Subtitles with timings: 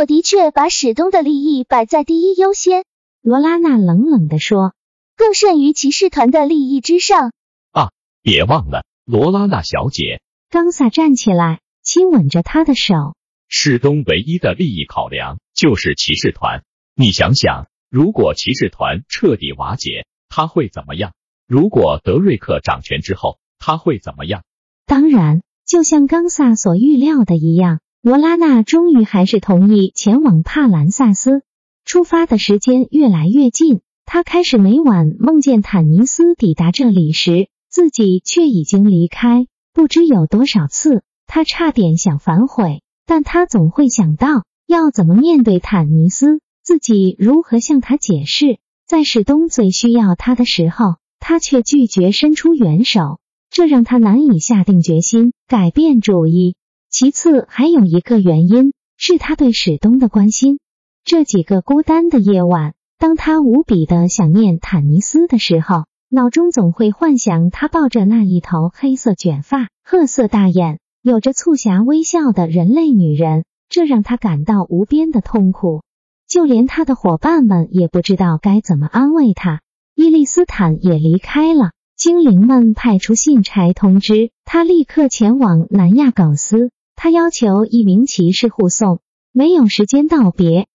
[0.00, 2.84] 我的确把史东的利益摆在第一优先，
[3.20, 4.72] 罗拉娜冷冷地说，
[5.14, 7.32] 更甚于骑士团的利益之上。
[7.70, 7.90] 啊，
[8.22, 10.22] 别忘了，罗拉娜小姐。
[10.48, 13.14] 冈萨站起来，亲吻着她的手。
[13.46, 16.64] 史东唯一的利益考量就是骑士团。
[16.94, 21.12] 你想想，如果骑士团彻底瓦解，他会怎么样？
[21.46, 24.44] 如果德瑞克掌权之后，他会怎么样？
[24.86, 27.80] 当然，就像冈萨所预料的一样。
[28.02, 31.42] 罗拉娜终于还是同意前往帕兰萨斯。
[31.84, 39.46] 出发的时间越来越近，她开始每晚梦见坦尼斯抵达这里时，自己却已经离开。
[39.74, 48.60] 不知有多少次，她差点想反悔，但她总会想到要怎么面对坦尼斯，自己如何向他解释。
[48.86, 56.56] 在史东最需要他的时候，他却拒绝伸出援手，这让他难以下定决心改变主意。
[56.90, 60.58] 其次，还有一个原因是他对史东的关心。
[61.04, 75.82] 这几个孤单的夜晚，当他无比的想念坦尼斯的时候，脑中总会幻想他抱着那一头黑色卷发、褐色大眼、有着促狭微笑的人类女人，这让他感到无边的痛苦。
[76.26, 79.60] 就连他的伙伴们也不知道该怎么安慰他。
[79.94, 86.72] 伊利斯坦也离开了，精灵们派出信差通知他立刻前往南亚狗斯。
[87.02, 89.00] 他要求一名骑士护送，
[89.32, 90.66] 没有时间道别。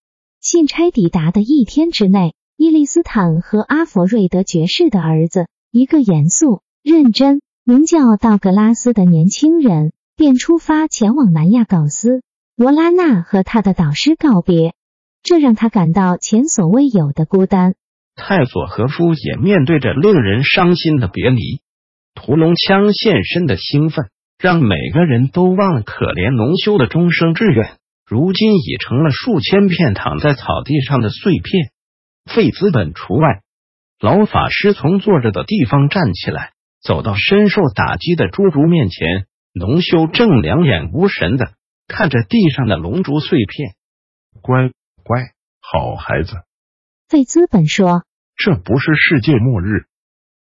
[0.41, 12.23] 信差抵达的一天之内，伊利斯坦和阿佛瑞德爵士的儿子，一个严肃认真、名叫道格拉斯的年轻人，便出发前往南亚搞斯。
[12.55, 14.73] 罗拉娜和他的导师告别，
[15.21, 17.75] 这让他感到前所未有的孤单。
[18.15, 21.61] 泰索和夫也面对着令人伤心的别离，
[22.15, 24.07] 屠龙枪现身的兴奋。
[24.37, 31.71] 让每个人都忘了可怜农修的终生志愿，如今已成了数千片躺在草地上的碎片，
[32.25, 33.41] 费资本除外。
[33.99, 36.51] 老法师从坐着的地方站起来，
[36.81, 39.27] 走到深受打击的侏儒面前。
[39.57, 41.53] 农修正两眼无神的
[41.87, 43.75] 看着地上的龙竹碎片，
[44.41, 44.69] 乖
[45.01, 45.31] 乖，
[45.61, 46.33] 好孩子。
[47.07, 48.03] 费资本说
[48.35, 49.85] ：“这不是世界末日，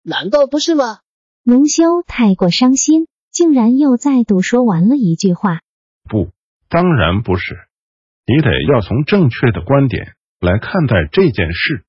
[0.03, 1.00] 难道不是吗？”
[1.44, 3.07] 农修太过伤心。
[3.31, 5.62] 竟然又再度说完了一句话。
[6.09, 6.29] 不，
[6.69, 7.56] 当然不是。
[8.25, 11.84] 你得要从正确的观点来看待这件事。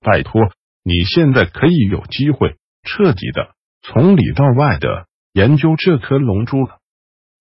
[0.00, 0.40] 拜托，
[0.82, 6.78] 你现在可以有机会彻底的从里到外的研究这颗龙珠了。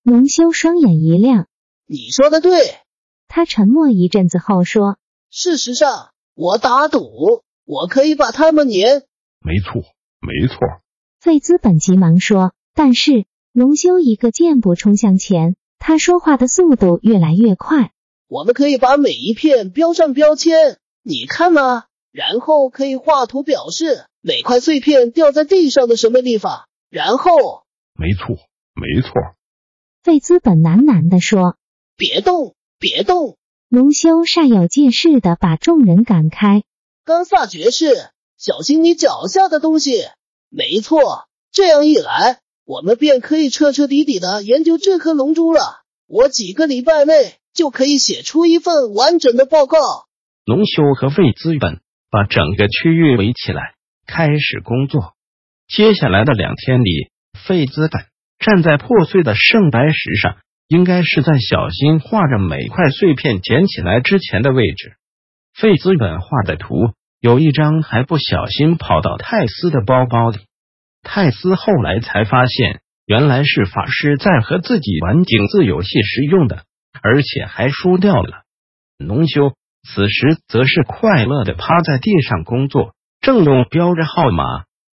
[0.03, 1.47] 龙修双眼一亮，
[1.85, 2.51] 你说的对。
[3.27, 4.97] 他沉默一阵子后说
[5.29, 6.99] ：“事实上，我打赌
[7.65, 9.03] 我可以把他们撵。”
[9.45, 9.83] 没错，
[10.21, 10.57] 没错。
[11.19, 13.25] 费兹本急忙说：“但是。”
[13.59, 17.91] 龙修一个箭步冲向前，他说话的速度越来越快。
[18.29, 21.83] 我们可以把每一片标上标签，你看吗？
[22.13, 26.69] 然后可以画图表示每块碎片掉在地上的什么地方。
[26.89, 27.33] 然后，
[27.95, 28.37] 没错，
[28.75, 29.11] 没错。
[30.03, 31.57] 费兹本喃喃地说
[31.97, 33.35] ：“别动，别动。”
[33.67, 36.63] 龙修煞有介事的把众人赶开。
[37.03, 40.05] 冈萨爵士，小心你脚下的东西。
[40.47, 42.39] 没错，这样一来。
[42.69, 45.59] 我们便可以彻彻底底的研究这颗龙珠了。
[46.07, 49.79] 我几个礼拜内就可以写出一份完整的报告。
[50.45, 51.79] 龙修和费资本
[52.11, 53.73] 把整个区域围起来，
[54.05, 55.15] 开始工作。
[55.67, 57.09] 接下来的两天里，
[57.43, 58.03] 费资本
[58.37, 60.37] 站在破碎的圣白石上，
[60.67, 64.93] 应该是在小心画着每块碎片捡起来之前的位置。
[65.55, 66.75] 费资本画的图
[67.19, 70.37] 有一张还不小心跑到泰斯的包包里。
[71.01, 76.63] 泰斯后来才发现，原来是法师在和自己玩井字游戏时用的，
[77.01, 78.43] 而且还输掉了。
[78.97, 79.53] 农修
[79.87, 84.43] 此时则是快乐的趴在地上工作，正用标着号码、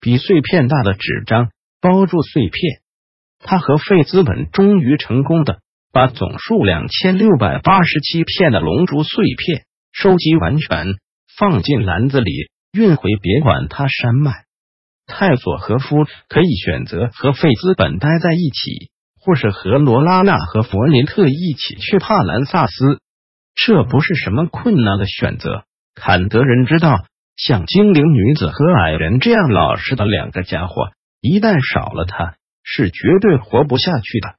[0.00, 1.50] 比碎片大的纸张
[1.80, 2.80] 包住碎片。
[3.38, 5.58] 他和费兹本终于成功的
[5.92, 10.86] 把总数两千六百八十七片的龙珠碎片收集完全，
[11.36, 14.45] 放进篮子里，运回别管他山脉。
[15.06, 23.00] 泰索和夫可以选择和费兹本待在一起，或是和罗拉娜和弗林特一起去帕兰萨斯，
[23.54, 25.64] 这不是什么困难的选择。
[25.94, 27.06] 坎德人知道，
[27.36, 34.34] 像精灵女子和矮人这样老实的两个家伙，一旦少了他，是绝对活不下去的。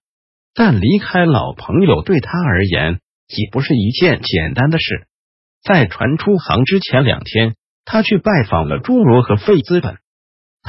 [0.53, 5.07] 但离开老朋友对他而言，既不是一件简单的事。
[5.63, 7.55] 在船出航之前两天，
[7.85, 9.97] 他去拜访了侏儒和费兹本。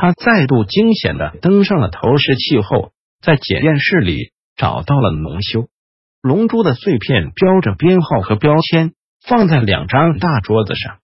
[0.01, 5.67] 他再度惊险的登上了投石器后，在检验室里找到了龙修
[6.23, 10.99] 龙珠的碎片，标着编号和标签，放在两张大桌子上。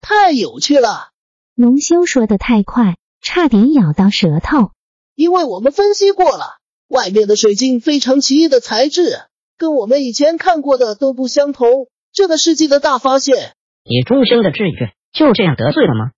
[0.00, 1.10] 太有趣了！
[1.54, 4.72] 龙修说的太快，差点咬到舌头。
[5.14, 6.58] 因为我们分析过了，
[6.88, 9.20] 外面的水晶非常奇异的材质，
[9.56, 11.86] 跟我们以前看过的都不相同。
[12.12, 13.54] 这个世纪的大发现。
[13.84, 16.10] 你终生的志愿就这样得罪了吗？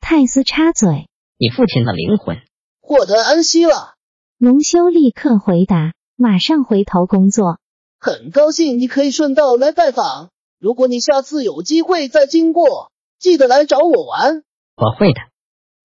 [0.00, 1.08] 泰斯插嘴。
[1.38, 2.40] 你父亲的灵魂
[2.80, 3.94] 获得安息了。
[4.38, 7.58] 龙修立刻回答，马上回头工作。
[8.00, 10.30] 很高兴你可以顺道来拜访。
[10.58, 14.42] 如果你下次有机会再经过，记得来找我玩。
[14.76, 15.20] 我会的。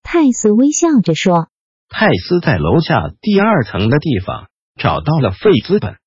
[0.03, 1.49] 泰斯微笑着说。
[1.89, 4.47] 泰斯在楼下第二层的地方
[4.79, 5.97] 找到了费资本，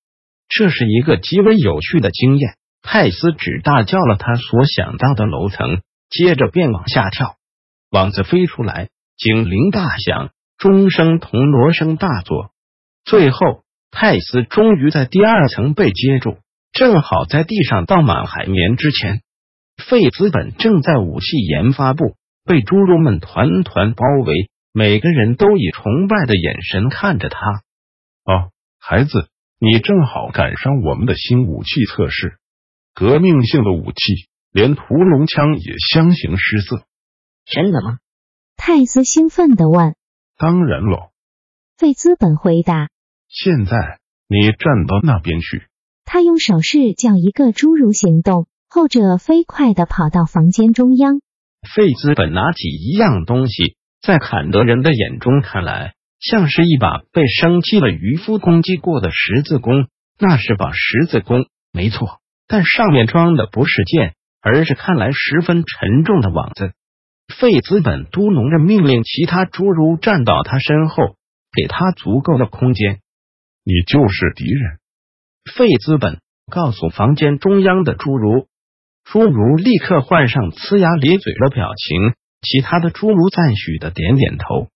[0.49, 2.57] 这是一个极为有趣的经验。
[2.81, 7.37] 泰斯只大叫了他所想到的楼层，接着便往下跳，
[7.91, 8.89] 网子飞出来。
[9.17, 12.51] 警铃大响，钟声铜锣声大作。
[13.05, 13.63] 最后，
[13.93, 16.39] 泰斯终于在第二层被接住，
[16.73, 19.23] 正好在地上倒满海绵之前。
[19.77, 27.39] 费兹本正在武器研发部，被侏儒们团团包围，每个人都以崇拜的眼神看着他。
[28.25, 28.51] 哦，
[28.81, 29.29] 孩子，
[29.61, 32.39] 你正好赶上我们的新武器测试，
[32.95, 36.85] 革命性的武器，连屠龙枪也相形失色。
[37.47, 37.99] 真的吗？
[38.67, 39.95] 泰斯兴奋地问
[40.41, 41.11] ：“当然喽。”
[41.77, 42.89] 费兹本回答
[43.29, 45.67] ：“现在你站到那边去。”
[46.07, 51.21] 他用手势叫一个侏儒行动，后者飞快地跑到房间中央。
[51.75, 59.89] 费兹本拿起一样东西，在坎德人的眼中看来，像是一把被生气的渔夫攻击过的十字弓。
[60.19, 62.19] 那是把十字弓，没错，
[62.49, 66.73] 但上面装的不是箭，而是看来十分沉重的网子。
[67.29, 71.17] 费资本嘟哝着，命令其他侏儒站到他身后，
[71.53, 73.01] 给他足够的空间。
[73.65, 74.79] 你就是敌人，
[75.57, 78.47] 费资本告诉房间中央的侏儒。
[79.07, 84.69] 侏儒立刻换上呲牙咧嘴的表情，其他的侏儒赞许的点点头。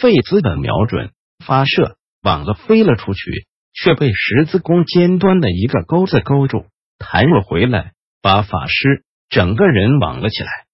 [0.00, 1.10] 费资本瞄准
[1.44, 6.66] 发射，网子飞了出去，却被十字弓尖端的一个钩子勾住，
[6.98, 10.67] 弹了回来，把法师整个人网了起来。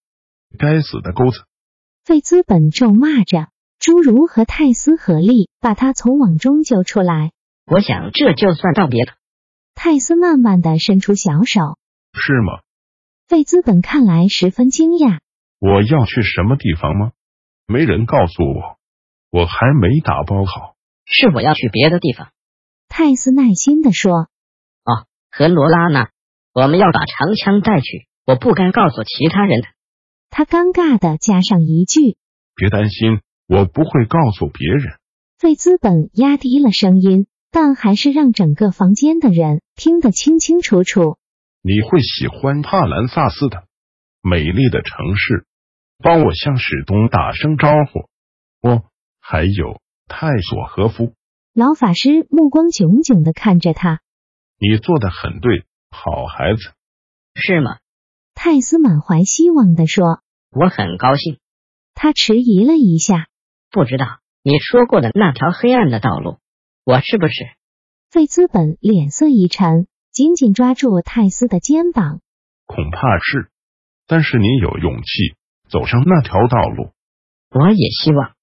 [0.59, 1.45] 该死的钩子！
[2.05, 3.49] 费兹本咒骂着，
[3.81, 7.33] 侏儒和泰斯合力把他从网中救出来。
[7.67, 9.15] 我想这就算道别了。
[9.75, 11.61] 泰斯慢慢的伸出小手。
[12.13, 12.61] 是吗？
[13.27, 15.19] 费兹本看来十分惊讶。
[15.59, 17.13] 我要去什么地方吗？
[17.67, 18.77] 没人告诉我，
[19.31, 20.75] 我还没打包好。
[21.07, 22.29] 是我要去别的地方。
[22.89, 24.29] 泰斯耐心的说。
[24.85, 26.09] 哦，和罗拉呢？
[26.53, 28.07] 我们要把长枪带去。
[28.27, 29.67] 我不该告诉其他人的。
[30.37, 32.17] 他尴尬的加上一句
[32.59, 34.99] ：“别担心，我不会告诉别人。”
[35.39, 41.19] 费兹本压低了声音，但还是让整个房间的人听得清清楚楚。
[41.63, 43.69] 你会喜欢帕兰萨斯的
[44.23, 45.47] 美丽的城市，
[45.99, 48.69] 帮我向史东打声招呼。
[48.69, 48.83] 哦，
[49.21, 51.15] 还有泰索和夫。
[51.55, 54.01] 老法师目光炯炯的看着他。
[54.59, 56.73] 你做的很对，好孩子。
[57.37, 57.79] 是吗？
[58.35, 60.24] 泰斯满怀希望的说。
[60.55, 61.39] 我很高兴。
[61.95, 63.27] 他迟疑了一下，
[63.71, 66.39] 不知道你说过的那条黑暗的道路，
[66.85, 67.35] 我是不是？
[68.11, 72.21] 费兹本脸色一沉，紧紧抓住泰斯的肩膀。
[72.67, 73.51] 恐怕是，
[74.07, 75.37] 但是你有勇气
[75.69, 76.93] 走上那条道路。
[77.51, 78.35] 我也希望。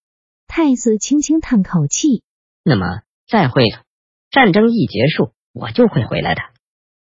[0.48, 2.24] 泰斯轻轻叹口气。
[2.64, 2.86] 那么，
[3.28, 3.84] 再会了。
[4.30, 6.42] 战争一结束，我就会回来的。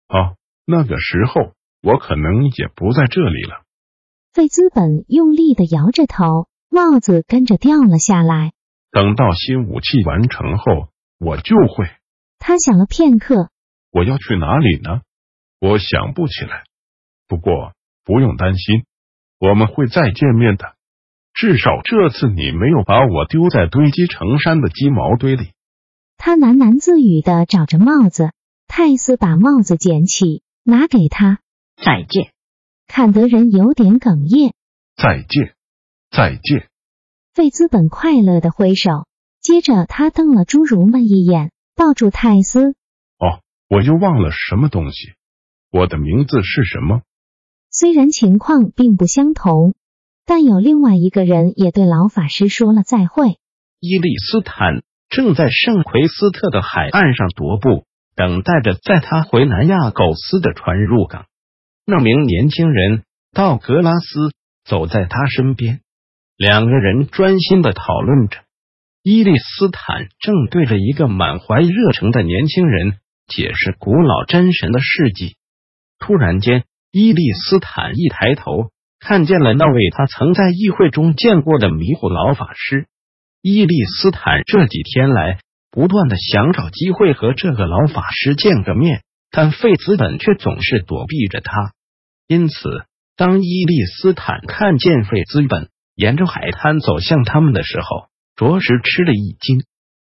[0.08, 3.64] 哦，那个时候我可能也不在这里了。
[4.34, 8.54] 费兹本用力的摇着头，帽子跟着掉了下来。
[8.92, 11.90] 等到新武器完成后，我就会。
[12.38, 13.50] 他想了片刻，
[13.92, 15.02] 我要去哪里呢？
[15.60, 16.64] 我想不起来。
[17.28, 17.74] 不过
[18.06, 18.86] 不用担心，
[19.40, 20.76] 我们会再见面的。
[21.34, 25.52] 至少这次你没有把我丢在堆积成山的鸡毛堆里。
[26.18, 28.32] 他喃喃自语的找着帽子。
[28.68, 31.40] 泰斯把帽子捡起，拿给他。
[31.76, 32.32] 再见。
[32.90, 34.54] 坎德人有点哽咽。
[34.98, 35.54] 再见，
[36.10, 36.68] 再见。
[37.36, 39.06] 费兹本快乐的挥手，
[39.40, 42.72] 接着他瞪了侏儒们一眼，抱住泰斯。
[43.20, 45.14] 哦，我又忘了什么东西。
[45.72, 47.02] 我的名字是什么？
[47.70, 49.76] 虽然情况并不相同，
[50.26, 53.38] 但有另外一个人也对老法师说了再会。
[53.80, 61.28] 伊利斯坦正在圣奎斯特的海岸上踱步，等待着载他回南亚苟斯的船入港。
[61.90, 63.04] 那名年轻人
[63.34, 64.32] 道格拉斯
[64.64, 65.82] 走在他身边，
[66.38, 68.38] 两个人专心的讨论着。
[69.02, 75.36] 伊利斯坦正对着一个满怀热诚的年轻人解释古老真神的事迹。
[75.98, 78.70] 突然间，伊利斯坦一抬头，
[79.00, 82.88] 看见了那位他曾在议会中见过的迷糊老法师。
[83.42, 85.40] 伊利斯坦这几天来
[85.72, 91.74] 不断的想找机会和这个老法师见个面，但费兹本却总是躲避着他。
[92.30, 92.54] 因此，
[93.18, 98.06] 当伊利斯坦看见费兹本沿着海滩走向他们的时候，
[98.36, 99.64] 着实吃了一惊。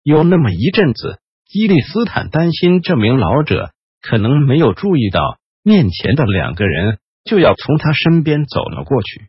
[0.02, 3.70] 有那么一阵子，伊利斯坦担心这名老者
[4.02, 5.38] 可能没有注意到。
[5.62, 9.28] 面前的两个人就要从他身边走了过去。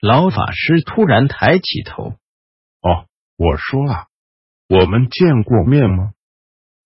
[0.00, 2.14] 老法师突然抬起头
[2.82, 3.06] ：“哦，
[3.36, 4.06] 我说啊，
[4.68, 6.10] 我们见过面吗？”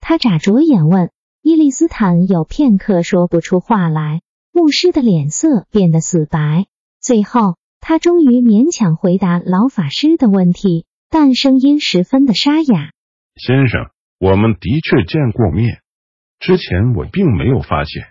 [0.01, 1.11] 他眨着眼问。
[1.43, 4.21] 伊利斯坦有片刻说不出话来，
[4.61, 6.67] 牧师的脸色变得死白。
[7.00, 12.93] 最后，他终于勉强回答老法师的问题，但声音十分的沙哑
[13.40, 13.88] ：“先生，
[14.19, 15.81] 我们的确见过面。
[16.40, 18.09] 之前我并没有发现。”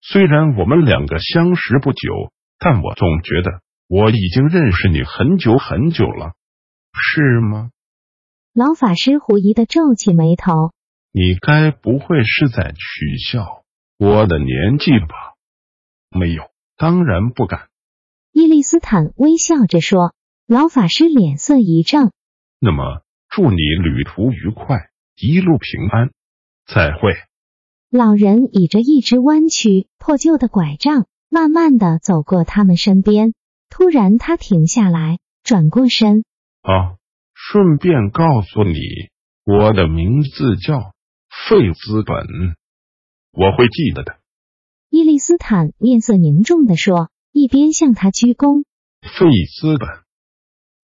[0.00, 6.32] 虽然我们两个相识不久，但我总觉得我已经认识你很久很久了，
[6.94, 7.68] 是吗？
[8.54, 10.72] 老法师狐疑的皱起眉头。
[11.12, 13.62] 你该不会是在取笑
[13.98, 15.31] 我的年纪吧？
[16.12, 16.44] 没有，
[16.76, 17.68] 当然不敢。
[18.32, 20.14] 伊利斯坦微笑着说。
[20.48, 22.10] 老法师脸色一正。
[22.58, 26.10] 那么，祝你旅途愉快，一路平安。
[26.66, 27.14] 再会。
[27.90, 33.32] 老人倚着一只弯曲破旧的拐杖，慢慢的走过他们身边。
[33.70, 36.24] 突然，他停下来，转过身。
[36.60, 36.98] 啊，
[37.32, 38.74] 顺便告诉你，
[39.44, 40.92] 我的名字叫
[41.48, 42.26] 费兹本，
[43.32, 44.18] 我会记得的。
[44.92, 48.64] 伊利斯坦面色凝重地说，一边向他鞠躬。
[49.00, 49.88] 费斯本，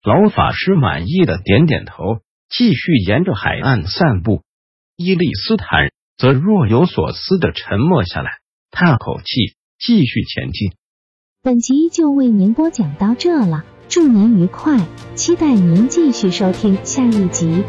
[0.01, 2.17] 老法师满意的点点头，
[2.49, 4.41] 继续沿着海岸散步。
[4.95, 5.91] 伊利斯坦。
[6.17, 8.39] 则若有所思的沉默下来，
[8.71, 10.73] 叹口气，继续前进。
[11.41, 14.85] 本集就为您播讲到这了，祝您愉快，
[15.15, 17.63] 期待您继续收听下一集。